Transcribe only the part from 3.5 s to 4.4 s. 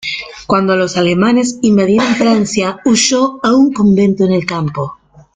un convento en